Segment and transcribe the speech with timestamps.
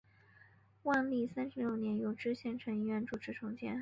[0.81, 3.69] 万历三十六年由知县陈一元主持重建。